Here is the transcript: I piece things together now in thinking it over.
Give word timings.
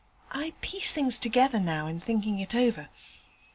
I 0.31 0.53
piece 0.61 0.95
things 0.95 1.19
together 1.19 1.59
now 1.59 1.85
in 1.85 1.99
thinking 1.99 2.39
it 2.39 2.55
over. 2.55 2.89